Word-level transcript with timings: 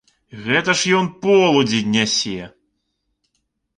Гэта 0.45 0.71
ж 0.79 0.93
ён 1.01 1.05
полудзень 1.27 1.93
нясе! 1.99 2.41